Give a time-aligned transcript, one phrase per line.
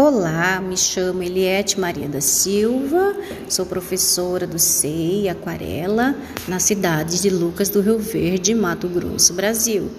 [0.00, 3.16] Olá, me chamo Eliette Maria da Silva,
[3.48, 6.14] sou professora do SEI Aquarela
[6.46, 9.90] na cidade de Lucas do Rio Verde, Mato Grosso, Brasil.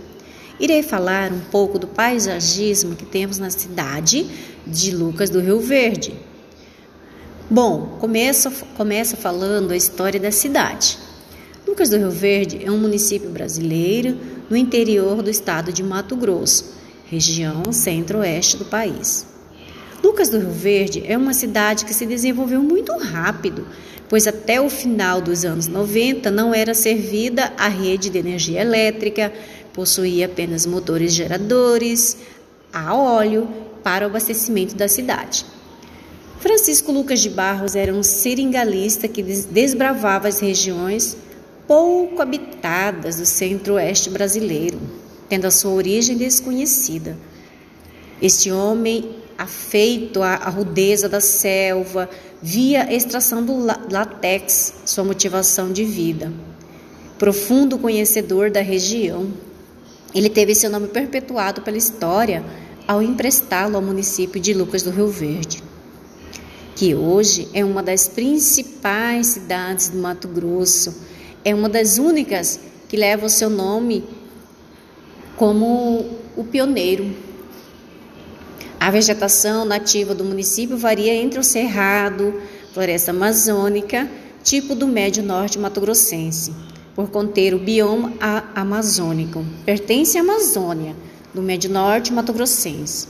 [0.57, 4.25] Irei falar um pouco do paisagismo que temos na cidade
[4.65, 6.13] de Lucas do Rio Verde.
[7.49, 10.97] Bom, começo, começo falando a história da cidade.
[11.67, 14.17] Lucas do Rio Verde é um município brasileiro
[14.49, 16.73] no interior do estado de Mato Grosso,
[17.05, 19.38] região centro-oeste do país.
[20.01, 23.67] Lucas do Rio Verde é uma cidade que se desenvolveu muito rápido,
[24.07, 29.31] pois até o final dos anos 90 não era servida a rede de energia elétrica,
[29.73, 32.17] possuía apenas motores geradores
[32.71, 33.47] a óleo
[33.83, 35.45] para o abastecimento da cidade.
[36.39, 41.17] Francisco Lucas de Barros era um seringalista que desbravava as regiões
[41.67, 44.79] pouco habitadas do centro-oeste brasileiro,
[45.27, 47.17] tendo a sua origem desconhecida.
[48.21, 52.09] Este homem afeito à, à rudeza da selva,
[52.41, 56.29] via extração do látex, sua motivação de vida.
[57.17, 59.31] Profundo conhecedor da região,
[60.13, 62.43] ele teve seu nome perpetuado pela história
[62.85, 65.63] ao emprestá-lo ao município de Lucas do Rio Verde,
[66.75, 70.93] que hoje é uma das principais cidades do Mato Grosso,
[71.45, 74.03] é uma das únicas que leva o seu nome
[75.37, 76.05] como
[76.35, 77.28] o pioneiro
[78.79, 82.41] a vegetação nativa do município varia entre o cerrado,
[82.73, 84.09] floresta amazônica,
[84.41, 86.53] tipo do médio norte mato-grossense,
[86.95, 88.13] por conter o bioma
[88.55, 89.45] amazônico.
[89.65, 90.95] Pertence à Amazônia,
[91.33, 93.07] do médio norte mato-grossense.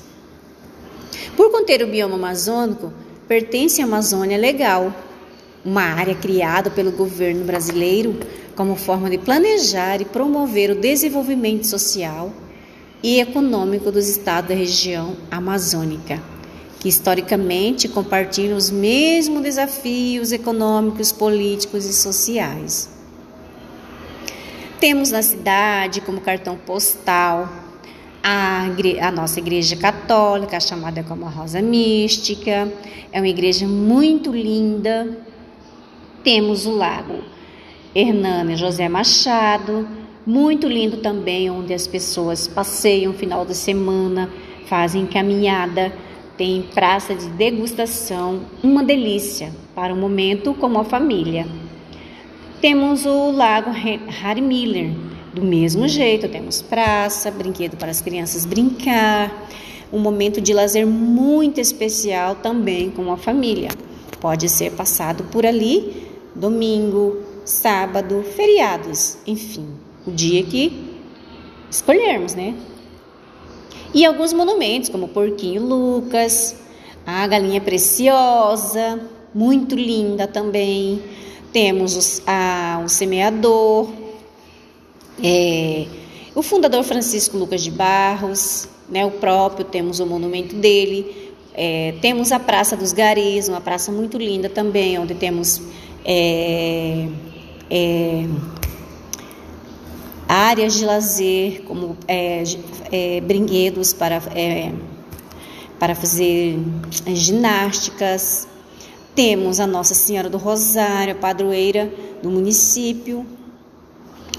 [1.37, 2.91] Por conter o bioma amazônico,
[3.27, 4.91] pertence à Amazônia Legal,
[5.63, 8.17] uma área criada pelo governo brasileiro
[8.55, 12.33] como forma de planejar e promover o desenvolvimento social
[13.01, 16.21] e econômico dos estados da região amazônica,
[16.79, 22.89] que historicamente compartilham os mesmos desafios econômicos, políticos e sociais.
[24.79, 27.49] Temos na cidade como cartão postal
[28.23, 28.65] a,
[29.01, 32.71] a, nossa igreja católica, chamada como a Rosa Mística,
[33.11, 35.17] é uma igreja muito linda.
[36.23, 37.23] Temos o lago
[37.95, 39.87] Hernani José Machado,
[40.25, 44.29] muito lindo também, onde as pessoas passeiam final de semana,
[44.67, 45.91] fazem caminhada,
[46.37, 51.47] tem praça de degustação, uma delícia para um momento como a família.
[52.61, 54.91] Temos o Lago Harry Miller,
[55.33, 59.47] do mesmo jeito, temos praça, brinquedo para as crianças brincar,
[59.91, 63.69] um momento de lazer muito especial também com a família.
[64.19, 70.89] Pode ser passado por ali domingo, sábado, feriados, enfim o dia que
[71.69, 72.55] escolhermos, né?
[73.93, 76.55] E alguns monumentos, como o Porquinho Lucas,
[77.05, 79.01] a Galinha Preciosa,
[79.33, 81.01] muito linda também.
[81.51, 83.89] Temos os, a, o semeador,
[85.23, 85.87] é,
[86.35, 91.33] o fundador Francisco Lucas de Barros, né, o próprio, temos o monumento dele.
[91.53, 95.61] É, temos a Praça dos Garis, uma praça muito linda também, onde temos
[96.05, 97.07] é,
[97.69, 98.25] é,
[100.29, 102.43] áreas de lazer, como é,
[102.91, 104.71] é, brinquedos para, é,
[105.79, 106.59] para fazer
[107.07, 108.47] ginásticas.
[109.15, 111.91] Temos a Nossa Senhora do Rosário, padroeira
[112.21, 113.25] do município,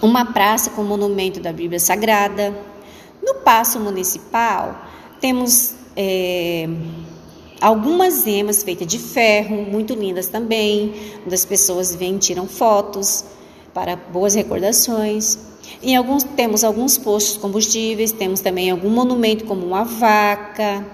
[0.00, 2.54] uma praça com monumento da Bíblia Sagrada.
[3.20, 4.86] No Paço Municipal,
[5.20, 6.68] temos é,
[7.60, 10.94] algumas emas feitas de ferro, muito lindas também,
[11.26, 13.24] onde as pessoas vêm e tiram fotos
[13.74, 15.49] para boas recordações.
[15.82, 20.86] Em alguns temos alguns postos combustíveis, temos também algum monumento como uma vaca,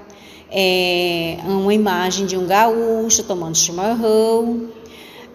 [0.50, 4.68] é, uma imagem de um gaúcho tomando chimarrão.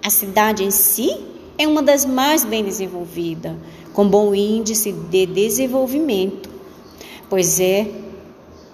[0.03, 1.15] A cidade em si
[1.57, 3.53] é uma das mais bem desenvolvidas,
[3.93, 6.49] com bom índice de desenvolvimento,
[7.29, 7.87] pois é,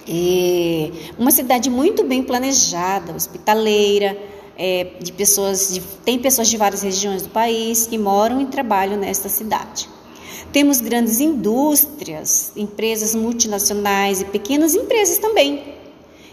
[0.08, 4.18] é uma cidade muito bem planejada, hospitaleira,
[4.58, 8.98] é, de pessoas de, tem pessoas de várias regiões do país que moram e trabalham
[8.98, 9.90] nesta cidade.
[10.52, 15.76] Temos grandes indústrias, empresas multinacionais e pequenas empresas também.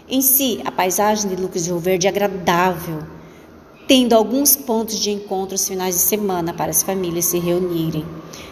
[0.07, 3.03] Em si, a paisagem de Lucas de Rio Verde é agradável,
[3.87, 8.05] tendo alguns pontos de encontro aos finais de semana para as famílias se reunirem,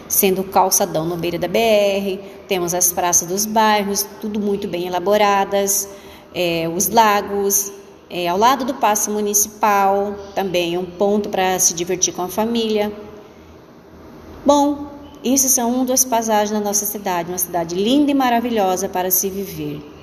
[0.08, 2.18] sendo o calçadão no beira da BR,
[2.48, 5.88] temos as praças dos bairros, tudo muito bem elaboradas,
[6.34, 7.72] é, os lagos,
[8.10, 12.92] é, ao lado do Paço Municipal, também um ponto para se divertir com a família.
[14.44, 14.93] Bom,
[15.24, 19.30] isso são um dos passagens da nossa cidade, uma cidade linda e maravilhosa para se
[19.30, 19.93] viver.